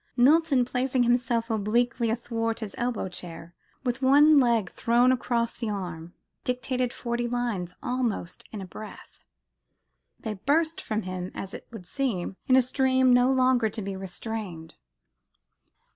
[0.17, 3.53] Milton, placing himself obliquely athwart his elbow chair,
[3.83, 9.23] with one leg thrown across the arm, dictated forty lines, almost in a breath,
[10.19, 13.95] they burst from him, as it would seem, in a stream no longer to be
[13.95, 14.73] restrained.